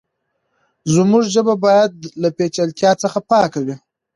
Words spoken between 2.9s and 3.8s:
څخه پاکه وي.